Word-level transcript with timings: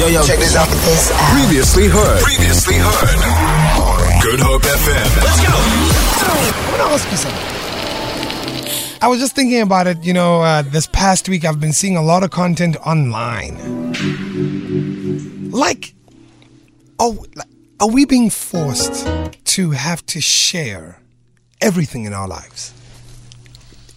Yo, 0.00 0.06
yo, 0.06 0.24
check 0.24 0.38
this 0.38 0.56
out. 0.56 0.66
This 0.66 1.12
out. 1.12 1.38
Previously 1.38 1.86
heard. 1.86 2.22
Previously 2.22 2.76
heard. 2.76 4.22
Good 4.22 4.40
Hope 4.40 4.62
FM. 4.62 5.04
Let's 5.22 5.40
go. 5.42 5.52
I 5.52 6.68
want 6.70 6.80
to 6.80 6.84
ask 6.88 7.10
you 7.10 7.18
something. 7.18 8.98
I 9.02 9.08
was 9.08 9.18
just 9.18 9.34
thinking 9.34 9.60
about 9.60 9.86
it. 9.86 10.02
You 10.02 10.14
know, 10.14 10.40
uh, 10.40 10.62
this 10.62 10.86
past 10.86 11.28
week 11.28 11.44
I've 11.44 11.60
been 11.60 11.74
seeing 11.74 11.98
a 11.98 12.02
lot 12.02 12.22
of 12.22 12.30
content 12.30 12.78
online. 12.86 13.92
Like, 15.50 15.92
are, 16.98 17.12
are 17.78 17.90
we 17.90 18.06
being 18.06 18.30
forced 18.30 19.06
to 19.44 19.72
have 19.72 20.06
to 20.06 20.22
share 20.22 20.98
everything 21.60 22.04
in 22.04 22.14
our 22.14 22.26
lives? 22.26 22.72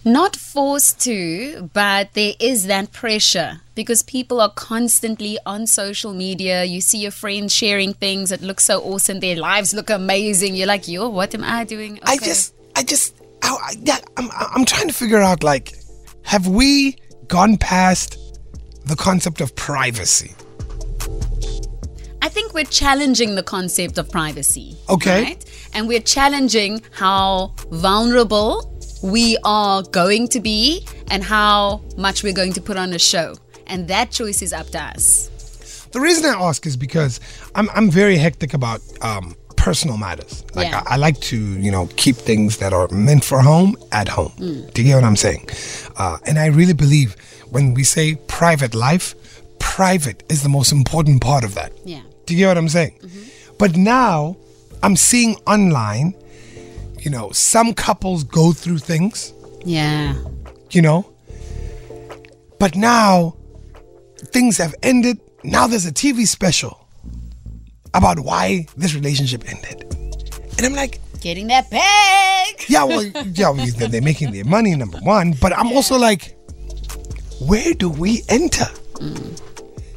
Not 0.06 0.36
forced 0.36 1.00
to, 1.02 1.70
but 1.72 2.12
there 2.12 2.34
is 2.38 2.66
that 2.66 2.92
pressure 2.92 3.62
because 3.74 4.02
people 4.02 4.38
are 4.38 4.50
constantly 4.50 5.38
on 5.46 5.66
social 5.66 6.12
media. 6.12 6.64
You 6.64 6.82
see 6.82 6.98
your 6.98 7.10
friends 7.10 7.54
sharing 7.54 7.94
things 7.94 8.28
that 8.28 8.42
look 8.42 8.60
so 8.60 8.80
awesome. 8.82 9.20
Their 9.20 9.36
lives 9.36 9.72
look 9.72 9.88
amazing. 9.88 10.56
You're 10.56 10.66
like, 10.66 10.86
yo, 10.86 11.08
what 11.08 11.34
am 11.34 11.42
I 11.42 11.64
doing? 11.64 12.00
I 12.02 12.18
just, 12.18 12.54
I 12.76 12.82
just, 12.82 13.16
I, 13.42 13.76
yeah, 13.80 13.98
I'm, 14.18 14.28
I'm 14.32 14.66
trying 14.66 14.88
to 14.88 14.94
figure 14.94 15.20
out 15.20 15.42
like, 15.42 15.74
have 16.22 16.46
we 16.46 16.96
gone 17.28 17.56
past 17.56 18.18
the 18.84 18.96
concept 18.96 19.40
of 19.40 19.56
privacy? 19.56 20.34
I 22.20 22.28
think 22.28 22.52
we're 22.52 22.64
challenging 22.64 23.36
the 23.36 23.42
concept 23.42 23.96
of 23.96 24.10
privacy. 24.10 24.76
Okay. 24.90 25.22
Right? 25.22 25.68
And 25.72 25.88
we're 25.88 26.00
challenging 26.00 26.82
how 26.92 27.54
vulnerable 27.70 28.73
we 29.04 29.36
are 29.44 29.82
going 29.82 30.26
to 30.28 30.40
be 30.40 30.86
and 31.10 31.22
how 31.22 31.82
much 31.98 32.22
we're 32.22 32.32
going 32.32 32.54
to 32.54 32.60
put 32.60 32.78
on 32.78 32.92
a 32.94 32.98
show. 32.98 33.36
And 33.66 33.86
that 33.88 34.10
choice 34.10 34.40
is 34.40 34.52
up 34.52 34.68
to 34.68 34.80
us. 34.80 35.28
The 35.92 36.00
reason 36.00 36.24
I 36.24 36.40
ask 36.40 36.66
is 36.66 36.76
because 36.76 37.20
I'm 37.54 37.68
I'm 37.70 37.90
very 37.90 38.16
hectic 38.16 38.54
about 38.54 38.80
um, 39.02 39.36
personal 39.56 39.96
matters. 39.98 40.42
Like 40.54 40.68
Yeah. 40.68 40.82
I, 40.86 40.94
I 40.94 40.96
like 40.96 41.20
to 41.32 41.36
you 41.36 41.70
know 41.70 41.86
keep 41.96 42.16
things 42.16 42.56
that 42.58 42.72
are 42.72 42.88
meant 42.88 43.24
for 43.24 43.40
home 43.42 43.76
at 43.92 44.08
home. 44.08 44.32
Mm. 44.38 44.72
Do 44.72 44.82
you 44.82 44.88
get 44.88 44.96
what 44.96 45.04
I'm 45.04 45.16
saying? 45.16 45.48
Uh, 45.96 46.16
and 46.26 46.38
I 46.38 46.46
really 46.46 46.72
believe 46.74 47.14
when 47.50 47.74
we 47.74 47.84
say 47.84 48.16
private 48.26 48.74
life, 48.74 49.14
private 49.58 50.22
is 50.30 50.42
the 50.42 50.48
most 50.48 50.72
important 50.72 51.20
part 51.20 51.44
of 51.44 51.54
that. 51.54 51.72
Yeah. 51.84 52.00
Do 52.26 52.34
you 52.34 52.38
get 52.40 52.48
what 52.48 52.58
I'm 52.58 52.70
saying? 52.70 52.98
But 53.58 53.76
now 53.76 54.36
I'm 54.82 54.96
seeing 54.96 55.36
online, 55.46 56.14
you 57.04 57.10
know, 57.10 57.30
some 57.32 57.74
couples 57.74 58.24
go 58.24 58.52
through 58.52 58.78
things 58.78 59.32
Yeah. 59.64 60.14
you 60.70 60.80
know. 60.82 61.04
But 62.58 62.74
now 62.76 63.36
things 64.32 64.56
have 64.58 64.74
ended. 64.82 65.20
Now 65.42 65.66
there's 65.66 65.84
a 65.86 65.92
TV 65.92 66.26
special 66.26 66.86
about 67.92 68.18
why 68.20 68.66
this 68.76 68.94
relationship 68.94 69.44
ended. 69.46 69.84
And 70.56 70.66
I'm 70.66 70.72
like, 70.74 71.00
Getting 71.20 71.46
that 71.48 71.70
bag. 71.70 72.64
yeah, 72.68 72.84
well, 72.84 73.02
yeah, 73.02 73.50
well, 73.50 73.66
they're 73.88 74.02
making 74.02 74.32
their 74.32 74.44
money, 74.44 74.74
number 74.76 74.98
one. 74.98 75.32
But 75.40 75.56
I'm 75.56 75.72
also 75.72 75.96
like, 75.98 76.36
where 77.40 77.72
do 77.74 77.88
we 77.88 78.22
enter? 78.28 78.66
Mm. 78.94 79.40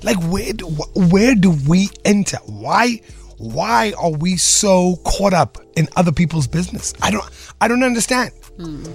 Like, 0.04 0.18
where 0.32 0.54
do, 0.54 0.68
where 0.96 1.36
do 1.36 1.52
we 1.68 1.90
enter? 2.06 2.38
Why 2.46 3.02
why 3.38 3.94
are 3.98 4.12
we 4.12 4.38
so 4.38 4.96
caught 5.04 5.34
up 5.34 5.58
in 5.76 5.88
other 5.96 6.12
people's 6.12 6.48
business? 6.48 6.94
I 7.02 7.12
don't 7.12 7.26
I 7.62 7.68
don't 7.68 7.84
understand. 7.84 8.32
Hmm. 8.58 8.86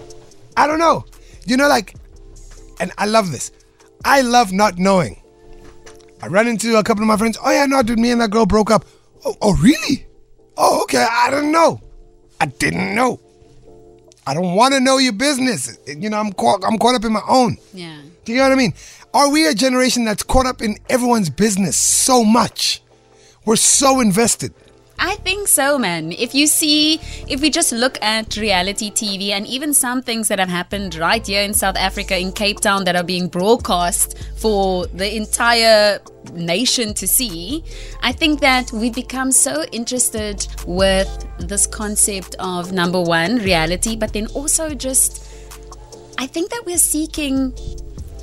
I 0.56 0.66
don't 0.66 0.78
know. 0.78 1.04
You 1.46 1.56
know, 1.56 1.68
like, 1.68 1.94
and 2.80 2.92
I 2.98 3.06
love 3.06 3.32
this. 3.32 3.52
I 4.04 4.20
love 4.20 4.52
not 4.52 4.78
knowing. 4.78 5.20
I 6.22 6.28
run 6.28 6.46
into 6.46 6.76
a 6.76 6.84
couple 6.84 7.02
of 7.02 7.08
my 7.08 7.16
friends. 7.16 7.38
Oh 7.44 7.50
yeah, 7.50 7.66
no, 7.66 7.82
dude, 7.82 7.98
me 7.98 8.10
and 8.10 8.20
that 8.20 8.30
girl 8.30 8.46
broke 8.46 8.70
up. 8.70 8.84
Oh, 9.24 9.36
oh 9.40 9.56
really? 9.56 10.06
Oh, 10.56 10.82
okay. 10.82 11.06
I 11.08 11.30
didn't 11.30 11.52
know. 11.52 11.80
I 12.40 12.46
didn't 12.46 12.94
know. 12.94 13.20
I 14.26 14.34
don't 14.34 14.54
want 14.54 14.74
to 14.74 14.80
know 14.80 14.98
your 14.98 15.12
business. 15.12 15.78
You 15.86 16.10
know, 16.10 16.18
I'm 16.18 16.32
caught. 16.32 16.64
I'm 16.64 16.78
caught 16.78 16.94
up 16.94 17.04
in 17.04 17.12
my 17.12 17.22
own. 17.28 17.56
Yeah. 17.72 18.00
Do 18.24 18.32
you 18.32 18.38
know 18.38 18.44
what 18.44 18.52
I 18.52 18.56
mean? 18.56 18.74
Are 19.14 19.30
we 19.30 19.46
a 19.46 19.54
generation 19.54 20.04
that's 20.04 20.22
caught 20.22 20.46
up 20.46 20.62
in 20.62 20.76
everyone's 20.88 21.28
business 21.28 21.76
so 21.76 22.24
much? 22.24 22.82
We're 23.44 23.56
so 23.56 24.00
invested. 24.00 24.54
I 24.98 25.16
think 25.16 25.48
so, 25.48 25.78
man. 25.78 26.12
If 26.12 26.32
you 26.32 26.46
see, 26.46 27.00
if 27.28 27.40
we 27.40 27.50
just 27.50 27.72
look 27.72 28.00
at 28.00 28.36
reality 28.36 28.88
TV 28.88 29.30
and 29.30 29.44
even 29.48 29.74
some 29.74 30.00
things 30.00 30.28
that 30.28 30.38
have 30.38 30.48
happened 30.48 30.94
right 30.94 31.26
here 31.26 31.42
in 31.42 31.54
South 31.54 31.76
Africa, 31.76 32.16
in 32.16 32.30
Cape 32.30 32.60
Town, 32.60 32.84
that 32.84 32.94
are 32.94 33.02
being 33.02 33.26
broadcast 33.26 34.16
for 34.36 34.86
the 34.86 35.16
entire 35.16 35.98
nation 36.34 36.94
to 36.94 37.08
see, 37.08 37.64
I 38.00 38.12
think 38.12 38.38
that 38.40 38.70
we've 38.70 38.94
become 38.94 39.32
so 39.32 39.64
interested 39.72 40.46
with 40.68 41.08
this 41.40 41.66
concept 41.66 42.36
of 42.38 42.72
number 42.72 43.02
one, 43.02 43.38
reality, 43.38 43.96
but 43.96 44.12
then 44.12 44.28
also 44.28 44.72
just, 44.72 45.26
I 46.16 46.28
think 46.28 46.50
that 46.50 46.62
we're 46.64 46.78
seeking 46.78 47.52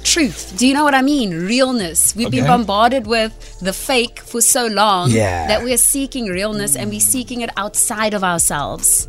truth. 0.03 0.53
Do 0.57 0.65
you 0.67 0.73
know 0.73 0.83
what 0.83 0.93
I 0.95 1.01
mean? 1.01 1.31
Realness. 1.45 2.15
We've 2.15 2.31
been 2.31 2.45
bombarded 2.45 3.07
with 3.07 3.59
the 3.59 3.73
fake 3.73 4.19
for 4.19 4.41
so 4.41 4.67
long 4.67 5.11
Yeah. 5.11 5.47
that 5.47 5.63
we're 5.63 5.77
seeking 5.77 6.25
realness 6.27 6.75
and 6.75 6.89
we're 6.89 6.99
seeking 6.99 7.41
it 7.41 7.49
outside 7.57 8.13
of 8.13 8.23
ourselves. 8.23 9.07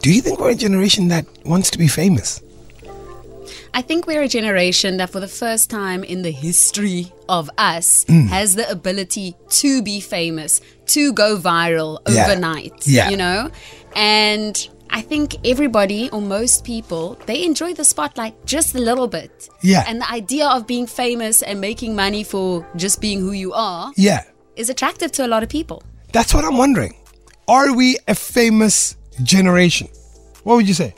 Do 0.00 0.12
you 0.12 0.20
think 0.20 0.40
we're 0.40 0.50
a 0.50 0.54
generation 0.54 1.08
that 1.08 1.26
wants 1.44 1.70
to 1.70 1.78
be 1.78 1.86
famous? 1.88 2.40
I 3.74 3.80
think 3.80 4.06
we're 4.06 4.22
a 4.22 4.28
generation 4.28 4.98
that, 4.98 5.08
for 5.10 5.18
the 5.20 5.28
first 5.28 5.70
time 5.70 6.04
in 6.04 6.20
the 6.22 6.30
history 6.30 7.10
of 7.28 7.48
us, 7.56 8.04
Mm. 8.06 8.28
has 8.28 8.54
the 8.54 8.68
ability 8.70 9.34
to 9.48 9.80
be 9.82 9.98
famous, 10.00 10.60
to 10.88 11.12
go 11.14 11.38
viral 11.38 11.98
Yeah. 12.06 12.24
overnight. 12.26 12.74
Yeah. 12.86 13.08
You 13.08 13.16
know? 13.16 13.50
And 13.96 14.68
I 14.94 15.00
think 15.00 15.36
everybody, 15.44 16.10
or 16.10 16.20
most 16.20 16.64
people, 16.64 17.18
they 17.26 17.44
enjoy 17.44 17.72
the 17.74 17.84
spotlight 17.84 18.34
just 18.44 18.74
a 18.74 18.78
little 18.78 19.08
bit. 19.08 19.48
Yeah. 19.62 19.84
And 19.88 20.00
the 20.02 20.10
idea 20.10 20.46
of 20.46 20.66
being 20.66 20.86
famous 20.86 21.42
and 21.42 21.60
making 21.60 21.96
money 21.96 22.22
for 22.24 22.66
just 22.76 23.00
being 23.00 23.18
who 23.20 23.32
you 23.32 23.52
are 23.54 23.90
Yeah. 23.96 24.22
is 24.56 24.68
attractive 24.68 25.10
to 25.12 25.26
a 25.26 25.28
lot 25.28 25.42
of 25.42 25.48
people. 25.48 25.82
That's 26.12 26.34
what 26.34 26.44
I'm 26.44 26.58
wondering. 26.58 26.94
Are 27.48 27.74
we 27.74 27.96
a 28.06 28.14
famous 28.14 28.96
generation? 29.22 29.88
What 30.44 30.56
would 30.56 30.68
you 30.68 30.74
say? 30.74 30.94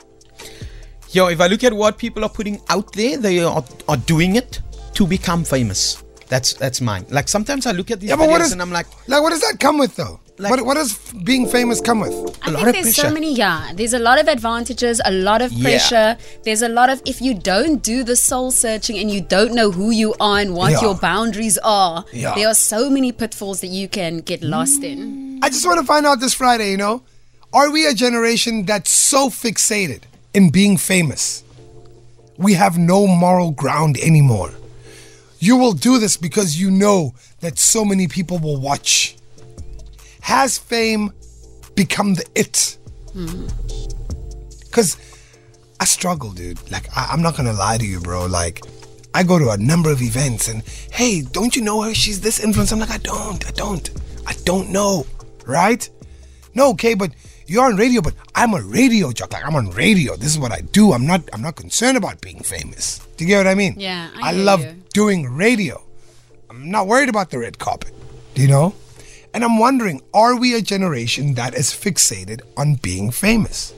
Yo, 1.11 1.27
if 1.27 1.39
I 1.39 1.47
look 1.47 1.63
at 1.63 1.71
what 1.73 1.97
people 1.97 2.23
are 2.25 2.29
putting 2.29 2.59
out 2.67 2.91
there, 2.93 3.17
they 3.17 3.39
are, 3.43 3.63
are 3.87 3.97
doing 3.97 4.35
it 4.35 4.61
to 4.95 5.07
become 5.07 5.45
famous. 5.45 6.03
That's 6.27 6.53
that's 6.53 6.81
mine. 6.81 7.05
Like 7.09 7.29
sometimes 7.29 7.65
I 7.65 7.71
look 7.71 7.91
at 7.91 7.99
these 8.01 8.09
Yeah, 8.09 8.17
videos 8.17 8.29
what 8.31 8.41
is 8.41 8.51
and 8.51 8.61
I'm 8.61 8.71
like, 8.71 8.87
like 9.07 9.21
what 9.21 9.29
does 9.29 9.41
that 9.41 9.59
come 9.59 9.77
with 9.77 9.95
though? 9.95 10.19
Like- 10.37 10.51
what 10.51 10.65
what 10.65 10.73
does 10.73 10.97
being 11.23 11.47
famous 11.47 11.79
come 11.79 12.01
with? 12.01 12.13
I 12.41 12.49
A 12.49 12.51
lot 12.51 12.63
think 12.65 12.77
of 12.77 12.83
there's 12.83 12.95
so 12.97 13.09
many, 13.09 13.33
yeah. 13.33 13.71
There's 13.73 13.93
a 13.93 13.99
lot 13.99 14.19
of 14.19 14.27
advantages, 14.27 14.99
a 15.05 15.11
lot 15.11 15.41
of 15.41 15.51
pressure. 15.61 15.95
Yeah. 15.95 16.15
pressure. 16.15 16.41
There's 16.43 16.61
a 16.61 16.67
lot 16.67 16.89
of, 16.89 17.01
if 17.05 17.21
you 17.21 17.33
don't 17.33 17.81
do 17.81 18.03
the 18.03 18.17
soul 18.17 18.51
searching 18.51 18.97
and 18.97 19.09
you 19.09 19.21
don't 19.21 19.53
know 19.53 19.71
who 19.71 19.91
you 19.91 20.13
are 20.19 20.39
and 20.39 20.53
what 20.53 20.71
Yeah. 20.73 20.81
your 20.81 20.95
boundaries 20.95 21.57
are, 21.63 22.03
Yeah. 22.11 22.35
there 22.35 22.49
are 22.49 22.53
so 22.53 22.89
many 22.89 23.13
pitfalls 23.13 23.61
that 23.61 23.67
you 23.67 23.87
can 23.87 24.19
get 24.19 24.43
lost 24.43 24.83
in. 24.83 25.39
I 25.41 25.47
just 25.49 25.65
want 25.65 25.79
to 25.79 25.85
find 25.85 26.05
out 26.05 26.19
this 26.19 26.33
Friday, 26.33 26.69
you 26.71 26.77
know, 26.77 27.03
are 27.53 27.69
we 27.71 27.85
a 27.87 27.93
generation 27.93 28.65
that's 28.65 28.89
so 28.91 29.29
fixated 29.29 30.01
in 30.33 30.49
being 30.49 30.75
famous? 30.75 31.43
We 32.37 32.55
have 32.55 32.77
no 32.77 33.07
moral 33.07 33.51
ground 33.51 33.97
anymore. 34.03 34.51
You 35.39 35.55
will 35.55 35.71
do 35.73 35.97
this 35.99 36.17
because 36.17 36.59
you 36.59 36.69
know 36.69 37.13
that 37.39 37.57
so 37.57 37.85
many 37.85 38.07
people 38.09 38.37
will 38.39 38.57
watch. 38.59 39.15
Has 40.25 40.57
fame 40.57 41.11
become 41.75 42.15
the 42.15 42.25
it? 42.33 42.79
Because 44.63 44.97
I 45.79 45.85
struggle, 45.85 46.31
dude. 46.31 46.59
Like, 46.71 46.87
I, 46.97 47.09
I'm 47.11 47.21
not 47.21 47.37
gonna 47.37 47.53
lie 47.53 47.77
to 47.77 47.85
you, 47.85 47.99
bro. 47.99 48.25
Like, 48.25 48.61
I 49.13 49.21
go 49.21 49.37
to 49.37 49.51
a 49.51 49.57
number 49.57 49.91
of 49.91 50.01
events 50.01 50.47
and, 50.47 50.63
hey, 50.91 51.21
don't 51.21 51.55
you 51.55 51.61
know 51.61 51.83
her? 51.83 51.93
She's 51.93 52.21
this 52.21 52.39
influencer. 52.39 52.73
I'm 52.73 52.79
like, 52.79 52.89
I 52.89 52.97
don't, 52.97 53.47
I 53.47 53.51
don't, 53.51 53.87
I 54.25 54.33
don't 54.45 54.71
know, 54.71 55.05
right? 55.45 55.87
No, 56.55 56.71
okay, 56.71 56.95
but 56.95 57.11
you're 57.45 57.63
on 57.63 57.75
radio, 57.77 58.01
but 58.01 58.15
I'm 58.33 58.55
a 58.55 58.61
radio 58.63 59.11
jock. 59.11 59.31
Like, 59.31 59.45
I'm 59.45 59.55
on 59.55 59.69
radio. 59.71 60.15
This 60.15 60.29
is 60.29 60.39
what 60.39 60.51
I 60.51 60.61
do. 60.61 60.93
I'm 60.93 61.05
not, 61.05 61.21
I'm 61.33 61.43
not 61.43 61.55
concerned 61.55 61.97
about 61.97 62.19
being 62.21 62.41
famous. 62.41 62.97
Do 63.15 63.25
you 63.25 63.27
get 63.27 63.37
what 63.37 63.47
I 63.47 63.53
mean? 63.53 63.75
Yeah, 63.77 64.09
I 64.15 64.29
I 64.29 64.31
love 64.31 64.63
you. 64.65 64.73
doing 64.91 65.27
radio. 65.29 65.83
I'm 66.49 66.71
not 66.71 66.87
worried 66.87 67.09
about 67.09 67.29
the 67.29 67.37
red 67.37 67.59
carpet, 67.59 67.93
do 68.33 68.41
you 68.41 68.47
know? 68.47 68.73
And 69.35 69.43
I'm 69.43 69.59
wondering, 69.59 70.01
are 70.13 70.37
we 70.37 70.55
a 70.55 70.61
generation 70.61 71.33
that 71.33 71.55
is 71.55 71.71
fixated 71.71 72.39
on 72.55 72.75
being 72.75 73.11
famous? 73.11 73.73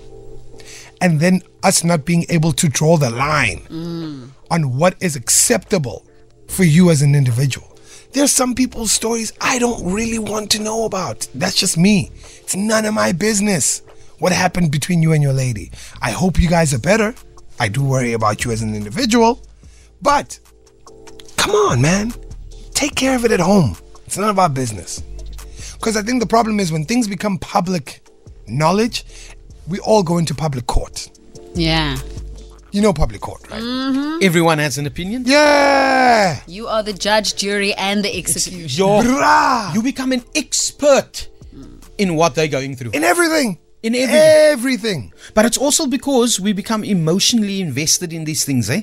And 1.01 1.19
then 1.19 1.41
us 1.63 1.83
not 1.83 2.05
being 2.05 2.27
able 2.29 2.53
to 2.53 2.69
draw 2.69 2.95
the 2.97 3.09
line 3.09 3.61
mm. 3.61 4.29
on 4.51 4.77
what 4.77 4.95
is 5.01 5.15
acceptable 5.15 6.05
for 6.47 6.63
you 6.63 6.91
as 6.91 7.01
an 7.01 7.15
individual. 7.15 7.75
There's 8.13 8.31
some 8.31 8.53
people's 8.53 8.91
stories 8.91 9.33
I 9.41 9.57
don't 9.57 9.91
really 9.91 10.19
want 10.19 10.51
to 10.51 10.61
know 10.61 10.85
about. 10.85 11.27
That's 11.33 11.55
just 11.55 11.75
me. 11.75 12.11
It's 12.13 12.55
none 12.55 12.85
of 12.85 12.93
my 12.93 13.11
business 13.11 13.81
what 14.19 14.31
happened 14.31 14.71
between 14.71 15.01
you 15.01 15.13
and 15.13 15.23
your 15.23 15.33
lady. 15.33 15.71
I 16.03 16.11
hope 16.11 16.39
you 16.39 16.49
guys 16.49 16.71
are 16.75 16.79
better. 16.79 17.15
I 17.59 17.67
do 17.67 17.83
worry 17.83 18.13
about 18.13 18.45
you 18.45 18.51
as 18.51 18.61
an 18.61 18.75
individual. 18.75 19.41
But 20.03 20.39
come 21.35 21.55
on, 21.55 21.81
man. 21.81 22.13
Take 22.75 22.93
care 22.93 23.15
of 23.15 23.25
it 23.25 23.31
at 23.31 23.39
home. 23.39 23.71
It's 24.05 24.05
It's 24.05 24.17
none 24.19 24.29
of 24.29 24.37
our 24.37 24.49
business. 24.49 25.01
Because 25.79 25.95
I 25.95 26.01
think 26.01 26.19
the 26.19 26.27
problem 26.27 26.59
is 26.59 26.71
when 26.71 26.85
things 26.85 27.07
become 27.07 27.37
public 27.37 28.01
knowledge, 28.47 29.05
we 29.67 29.79
all 29.79 30.03
go 30.03 30.17
into 30.17 30.33
public 30.33 30.67
court. 30.67 31.09
Yeah. 31.53 31.97
You 32.71 32.81
know 32.81 32.93
public 32.93 33.21
court, 33.21 33.49
right? 33.49 34.19
Everyone 34.21 34.59
has 34.59 34.77
an 34.77 34.85
opinion. 34.85 35.23
Yeah. 35.25 36.41
You 36.47 36.67
are 36.67 36.83
the 36.83 36.93
judge, 36.93 37.35
jury, 37.35 37.73
and 37.73 38.03
the 38.03 38.15
executioner. 38.15 38.67
Your, 38.67 39.03
you 39.73 39.81
become 39.81 40.11
an 40.11 40.23
expert 40.35 41.29
in 41.97 42.15
what 42.15 42.35
they're 42.35 42.47
going 42.47 42.75
through. 42.75 42.91
In 42.91 43.03
everything. 43.03 43.59
In 43.83 43.95
everything. 43.95 44.21
Everything. 44.21 45.13
But 45.33 45.45
it's 45.45 45.57
also 45.57 45.87
because 45.87 46.39
we 46.39 46.51
become 46.53 46.83
emotionally 46.83 47.61
invested 47.61 48.11
in 48.11 48.25
these 48.25 48.43
things, 48.43 48.69
eh? 48.69 48.81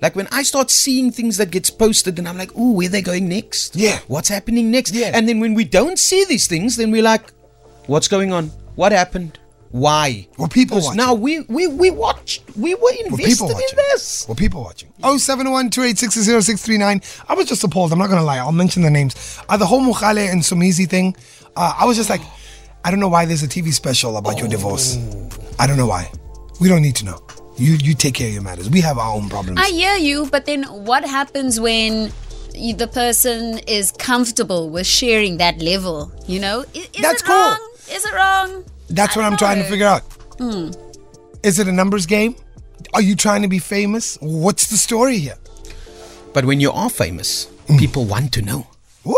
Like 0.00 0.14
when 0.14 0.28
I 0.30 0.42
start 0.44 0.70
seeing 0.70 1.10
things 1.10 1.36
that 1.38 1.50
gets 1.50 1.70
posted 1.70 2.18
and 2.18 2.28
I'm 2.28 2.38
like, 2.38 2.50
oh, 2.54 2.72
where 2.72 2.88
they 2.88 3.02
going 3.02 3.28
next? 3.28 3.74
Yeah. 3.74 3.98
What's 4.06 4.28
happening 4.28 4.70
next? 4.70 4.94
Yeah. 4.94 5.10
And 5.12 5.28
then 5.28 5.40
when 5.40 5.54
we 5.54 5.64
don't 5.64 5.98
see 5.98 6.24
these 6.24 6.46
things, 6.46 6.76
then 6.76 6.90
we're 6.90 7.02
like, 7.02 7.32
what's 7.86 8.08
going 8.08 8.32
on? 8.32 8.46
What 8.76 8.92
happened? 8.92 9.38
Why? 9.70 10.26
Were 10.38 10.48
people 10.48 10.78
watching? 10.78 10.96
now 10.96 11.12
we 11.12 11.40
we 11.40 11.66
we 11.66 11.90
watched 11.90 12.42
we 12.56 12.74
were 12.74 12.80
Were 12.80 12.90
invested 13.04 13.26
people 13.26 13.50
in 13.50 13.76
this. 13.76 14.26
Were 14.26 14.34
people 14.34 14.62
watching? 14.62 14.90
Oh 15.02 15.18
seven 15.18 15.50
one 15.50 15.68
two 15.68 15.82
eight 15.82 15.98
six 15.98 16.14
zero 16.14 16.40
six 16.40 16.62
three 16.62 16.78
nine. 16.78 17.02
I 17.28 17.34
was 17.34 17.46
just 17.46 17.62
appalled. 17.64 17.92
I'm 17.92 17.98
not 17.98 18.08
gonna 18.08 18.22
lie. 18.22 18.38
I'll 18.38 18.52
mention 18.52 18.82
the 18.82 18.88
names. 18.88 19.38
Uh, 19.48 19.58
the 19.58 19.66
whole 19.66 19.80
Mohale 19.80 20.30
and 20.32 20.40
Somizi 20.40 20.88
thing. 20.88 21.14
Uh, 21.54 21.74
I 21.76 21.84
was 21.84 21.98
just 21.98 22.08
like, 22.08 22.22
I 22.82 22.90
don't 22.90 23.00
know 23.00 23.08
why 23.08 23.26
there's 23.26 23.42
a 23.42 23.48
TV 23.48 23.72
special 23.72 24.16
about 24.16 24.38
your 24.38 24.48
divorce. 24.48 24.96
I 25.58 25.66
don't 25.66 25.76
know 25.76 25.86
why. 25.86 26.10
We 26.60 26.68
don't 26.68 26.82
need 26.82 26.96
to 26.96 27.04
know. 27.04 27.20
You 27.58 27.72
you 27.74 27.94
take 27.94 28.14
care 28.14 28.28
of 28.28 28.34
your 28.34 28.42
matters. 28.42 28.70
We 28.70 28.80
have 28.82 28.98
our 28.98 29.14
own 29.14 29.28
problems. 29.28 29.58
I 29.60 29.68
hear 29.70 29.96
you, 29.96 30.26
but 30.30 30.46
then 30.46 30.62
what 30.62 31.04
happens 31.04 31.58
when 31.58 32.12
you, 32.54 32.74
the 32.74 32.86
person 32.86 33.58
is 33.66 33.90
comfortable 33.90 34.70
with 34.70 34.86
sharing 34.86 35.38
that 35.38 35.60
level? 35.60 36.12
You 36.26 36.38
know, 36.40 36.60
is, 36.72 36.88
is 36.94 37.02
That's 37.02 37.22
it 37.22 37.26
cool. 37.26 37.34
wrong? 37.34 37.70
Is 37.90 38.04
it 38.04 38.14
wrong? 38.14 38.64
That's 38.88 39.16
I 39.16 39.20
what 39.20 39.24
I'm 39.26 39.32
don't 39.32 39.38
trying 39.38 39.58
to 39.62 39.68
figure 39.68 39.86
out. 39.86 40.02
Hmm. 40.38 40.70
Is 41.42 41.58
it 41.58 41.66
a 41.66 41.72
numbers 41.72 42.06
game? 42.06 42.36
Are 42.94 43.02
you 43.02 43.16
trying 43.16 43.42
to 43.42 43.48
be 43.48 43.58
famous? 43.58 44.16
What's 44.20 44.68
the 44.68 44.76
story 44.76 45.18
here? 45.18 45.36
But 46.32 46.44
when 46.44 46.60
you 46.60 46.70
are 46.70 46.88
famous, 46.88 47.46
hmm. 47.66 47.76
people 47.76 48.04
want 48.04 48.32
to 48.34 48.42
know. 48.42 48.68
Woo! 49.04 49.16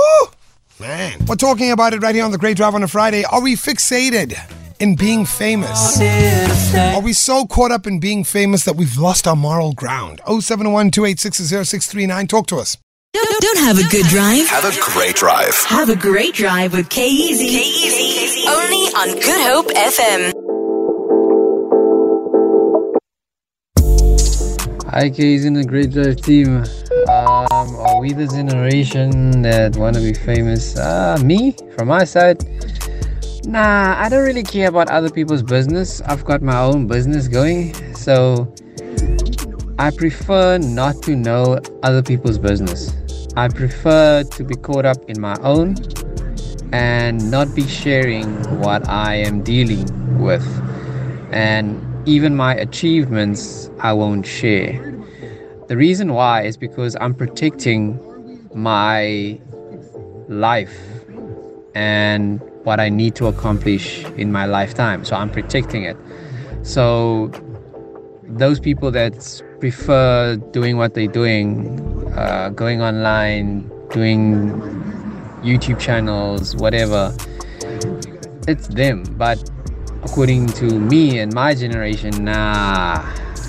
Man. 0.79 1.27
We're 1.27 1.37
talking 1.37 1.73
about 1.73 1.93
it 1.93 2.01
right 2.01 2.15
here 2.15 2.25
on 2.25 2.31
the 2.31 2.39
Great 2.39 2.57
Drive 2.57 2.75
on 2.75 2.83
a 2.83 2.89
Friday. 2.89 3.23
Are 3.25 3.43
we 3.43 3.55
fixated 3.55 4.35
in 4.81 4.97
being 4.97 5.25
famous? 5.25 6.01
Are 6.75 7.01
we 7.01 7.13
so 7.13 7.47
caught 7.47 7.71
up 7.71 7.87
in 7.87 8.01
being 8.01 8.25
famous 8.25 8.65
that 8.65 8.77
we've 8.77 8.97
lost 8.97 9.29
our 9.29 9.37
moral 9.37 9.73
ground? 9.73 10.21
071 10.27 10.91
286 10.91 12.29
Talk 12.29 12.47
to 12.49 12.57
us. 12.57 12.77
Don't, 13.13 13.41
don't 13.43 13.59
have 13.59 13.79
a 13.79 13.89
good 13.91 14.07
drive. 14.07 14.47
Have 14.49 14.65
a 14.65 14.81
great 14.93 15.17
drive. 15.17 15.55
Have 15.67 15.89
a 15.89 15.97
great 15.97 16.35
drive 16.35 16.73
with 16.73 16.89
K-Easy. 16.89 17.49
K-Easy. 17.49 18.49
Only 18.49 18.87
on 18.95 19.15
Good 19.21 19.47
Hope 19.47 19.67
FM. 19.69 20.33
Hi, 24.91 25.09
K's 25.11 25.45
in 25.45 25.55
the 25.55 25.65
Great 25.65 25.93
Drive 25.93 26.17
team. 26.17 26.65
Um, 27.09 27.77
are 27.77 28.01
we 28.01 28.13
the 28.13 28.27
generation 28.27 29.43
that 29.43 29.77
want 29.77 29.97
to 29.97 30.03
be 30.03 30.15
famous? 30.15 30.77
Uh, 30.77 31.17
me, 31.23 31.55
from 31.77 31.89
my 31.89 32.05
side, 32.05 32.43
nah, 33.45 33.95
I 33.99 34.09
don't 34.09 34.25
really 34.25 34.43
care 34.43 34.69
about 34.69 34.91
other 34.91 35.11
people's 35.11 35.43
business. 35.43 36.01
I've 36.03 36.25
got 36.25 36.43
my 36.43 36.59
own 36.61 36.87
business 36.87 37.29
going, 37.29 37.75
so 37.95 38.53
I 39.79 39.91
prefer 39.91 40.59
not 40.59 41.03
to 41.05 41.17
know 41.17 41.59
other 41.83 42.03
people's 42.03 42.39
business. 42.39 42.93
I 43.37 43.49
prefer 43.49 44.25
to 44.25 44.45
be 44.45 44.55
caught 44.57 44.85
up 44.85 44.99
in 45.09 45.21
my 45.21 45.37
own 45.43 45.77
and 46.73 47.31
not 47.31 47.55
be 47.55 47.67
sharing 47.67 48.27
what 48.61 48.89
I 48.89 49.15
am 49.17 49.43
dealing 49.43 50.19
with. 50.19 50.47
And 51.33 51.81
even 52.09 52.37
my 52.37 52.55
achievements, 52.55 53.71
I 53.81 53.93
won't 53.93 54.27
share. 54.27 55.03
The 55.69 55.77
reason 55.77 56.13
why 56.13 56.43
is 56.43 56.57
because 56.57 56.97
I'm 57.01 57.15
protecting 57.15 57.99
my 58.55 59.41
life 60.29 60.77
and 61.75 62.43
what 62.71 62.79
I 62.79 62.89
need 62.89 63.17
to 63.17 63.27
accomplish 63.27 64.05
in 64.17 64.31
my 64.31 64.47
lifetime. 64.47 65.05
So 65.05 65.17
I'm 65.17 65.29
protecting 65.29 65.83
it. 65.83 65.97
So 66.63 67.33
those 68.23 68.61
people 68.61 68.93
that 68.93 69.43
prefer 69.59 70.37
doing 70.53 70.77
what 70.77 70.95
they're 70.95 71.09
doing, 71.09 71.51
uh, 72.17 72.51
going 72.51 72.81
online, 72.81 73.69
doing 73.91 74.53
YouTube 75.43 75.81
channels, 75.81 76.55
whatever, 76.55 77.13
it's 78.47 78.69
them. 78.69 79.03
But 79.19 79.39
according 80.05 80.47
to 80.61 80.67
me 80.79 81.19
and 81.19 81.35
my 81.35 81.57
generation, 81.57 82.25
nah, 82.25 83.03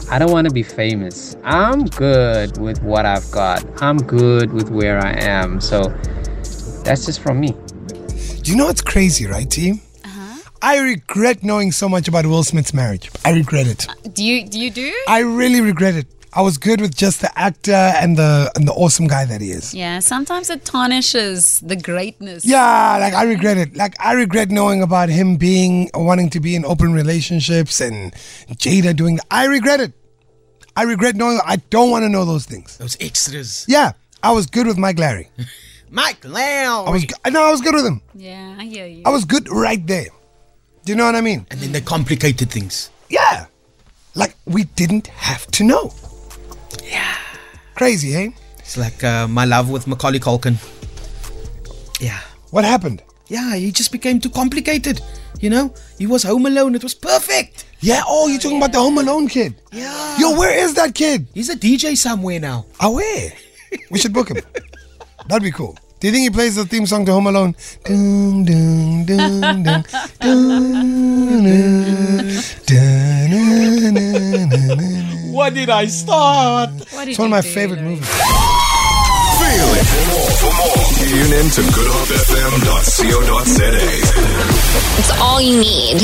I 0.10 0.18
don't 0.18 0.32
want 0.32 0.48
to 0.48 0.54
be 0.54 0.64
famous. 0.64 1.36
I'm 1.44 1.86
good 1.86 2.58
with 2.58 2.82
what 2.82 3.06
I've 3.06 3.30
got. 3.30 3.64
I'm 3.84 3.98
good 3.98 4.52
with 4.52 4.70
where 4.72 4.98
I 4.98 5.12
am. 5.12 5.62
So 5.62 5.94
that's 6.84 7.06
just 7.06 7.20
from 7.20 7.40
me. 7.40 7.54
Do 8.42 8.50
you 8.52 8.58
know 8.58 8.66
what's 8.66 8.82
crazy, 8.82 9.28
right, 9.28 9.50
team? 9.50 9.82
Uh-huh. 10.04 10.50
I 10.64 10.80
regret 10.80 11.44
knowing 11.44 11.72
so 11.72 11.88
much 11.88 12.08
about 12.08 12.26
Will 12.26 12.44
Smith's 12.44 12.74
marriage. 12.74 13.12
I 13.24 13.34
regret 13.34 13.68
it. 13.68 13.88
Uh, 13.88 13.94
do 14.14 14.24
you 14.24 14.48
do 14.48 14.60
you 14.60 14.72
do? 14.72 14.92
I 15.08 15.20
really 15.20 15.62
regret 15.62 15.94
it. 15.96 16.08
I 16.34 16.42
was 16.42 16.58
good 16.58 16.82
with 16.82 16.96
just 16.96 17.22
the 17.22 17.30
actor 17.38 17.72
and 17.72 18.18
the 18.18 18.52
and 18.56 18.68
the 18.68 18.72
awesome 18.74 19.06
guy 19.06 19.26
that 19.26 19.42
he 19.42 19.52
is. 19.52 19.76
Yeah, 19.76 20.00
sometimes 20.00 20.50
it 20.50 20.66
tarnishes 20.66 21.60
the 21.60 21.76
greatness. 21.76 22.44
Yeah, 22.44 22.98
like 23.00 23.14
I 23.14 23.24
regret 23.24 23.58
it. 23.58 23.76
Like 23.76 23.94
I 24.00 24.14
regret 24.14 24.50
knowing 24.50 24.82
about 24.82 25.10
him 25.10 25.36
being 25.36 25.92
wanting 25.94 26.32
to 26.32 26.40
be 26.40 26.56
in 26.56 26.66
open 26.66 26.94
relationships 26.94 27.80
and 27.80 28.12
Jada 28.58 28.96
doing. 28.96 29.20
I 29.30 29.46
regret 29.46 29.82
it. 29.82 29.94
I 30.76 30.84
regret 30.84 31.16
knowing. 31.16 31.40
I 31.46 31.58
don't 31.70 31.92
want 31.92 32.04
to 32.06 32.10
know 32.10 32.26
those 32.26 32.46
things. 32.48 32.78
Those 32.78 32.98
extras. 33.00 33.66
Yeah, 33.68 33.92
I 34.24 34.32
was 34.32 34.48
good 34.48 34.66
with 34.66 34.80
Mike 34.80 34.98
Lowrey. 34.98 35.28
Mike 35.92 36.24
Lau. 36.26 36.86
I 36.86 36.90
was. 36.90 37.04
g- 37.04 37.14
No, 37.30 37.44
I 37.44 37.52
was 37.52 37.62
good 37.62 37.76
with 37.76 37.86
him. 37.86 38.02
Yeah, 38.16 38.56
I 38.58 38.64
hear 38.66 38.88
you. 38.88 39.04
I 39.06 39.10
was 39.10 39.26
good 39.26 39.50
right 39.52 39.86
there. 39.86 40.08
Do 40.86 40.92
you 40.92 40.96
know 40.96 41.06
what 41.06 41.16
I 41.16 41.22
mean? 41.22 41.46
and 41.52 41.60
then 41.60 41.72
the 41.74 41.82
complicated 41.82 42.50
things. 42.50 42.90
Yeah. 43.10 43.46
Like 44.16 44.36
we 44.46 44.64
didn't 44.76 45.08
have 45.08 45.46
to 45.52 45.64
know. 45.64 45.94
Yeah. 46.84 47.16
Crazy, 47.76 48.16
eh? 48.16 48.30
It's 48.60 48.78
like 48.78 49.04
uh, 49.04 49.28
my 49.28 49.46
love 49.46 49.70
with 49.70 49.86
Macaulay 49.86 50.20
Culkin. 50.20 50.56
Yeah. 52.00 52.20
What 52.52 52.64
happened? 52.66 53.04
Yeah, 53.27 53.56
he 53.56 53.72
just 53.72 53.92
became 53.92 54.20
too 54.20 54.30
complicated. 54.30 55.01
You 55.39 55.50
know, 55.50 55.74
he 55.98 56.06
was 56.08 56.24
home 56.24 56.46
alone. 56.46 56.75
It 56.75 56.84
was 56.84 56.94
perfect. 56.96 57.65
Yeah. 57.80 58.01
Oh, 58.06 58.27
you're 58.27 58.39
talking 58.39 58.58
about 58.58 58.72
the 58.74 58.80
Home 58.80 58.98
Alone 58.98 59.27
kid. 59.27 59.56
Yeah. 59.72 60.18
Yo, 60.20 60.38
where 60.38 60.58
is 60.58 60.74
that 60.75 60.94
kid? 60.94 61.27
He's 61.34 61.50
a 61.50 61.56
DJ 61.56 61.96
somewhere 61.98 62.39
now. 62.39 62.65
Ah, 62.80 62.89
where? 62.89 63.32
We 63.89 63.98
should 64.00 64.13
book 64.13 64.30
him. 64.30 64.38
That'd 65.27 65.44
be 65.44 65.51
cool. 65.51 65.77
Do 66.01 66.08
you 66.08 66.13
think 66.13 66.24
he 66.24 66.29
plays 66.31 66.55
the 66.55 66.65
theme 66.65 66.88
song 66.88 67.05
to 67.05 67.12
Home 67.13 67.27
Alone? 67.27 67.53
Dun, 67.86 68.43
dun, 68.43 69.05
dun, 69.05 69.39
dun, 69.41 69.63
dun, 69.63 69.84
dun, 70.20 71.43
dun, 71.46 72.25
dun, 72.65 73.29
dun, 73.29 73.93
dun, 73.93 74.50
dun. 74.50 75.31
What 75.31 75.53
did 75.53 75.70
I 75.70 75.86
start? 75.86 76.72
What 76.89 77.05
did 77.05 77.10
It's 77.10 77.20
one 77.20 77.27
of 77.27 77.29
you 77.29 77.36
my 77.38 77.41
do, 77.41 77.48
favorite 77.50 77.81
Larry? 77.81 77.89
movies. 77.91 78.10
Feel 79.38 79.74
it. 79.77 79.86
For 79.86 80.05
more, 80.10 80.31
for 80.41 80.53
more, 80.58 80.89
tune 81.05 81.34
in 81.38 81.46
to 81.53 81.62
goodhopefm.co.za. 81.70 83.70
It's 84.98 85.12
all 85.22 85.38
you 85.39 85.60
need. 85.62 86.01